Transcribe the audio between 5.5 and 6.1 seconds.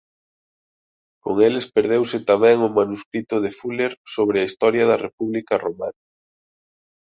Romana.